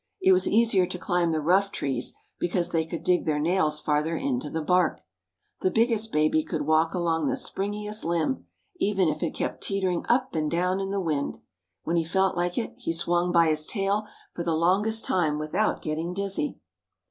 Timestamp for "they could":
2.71-3.03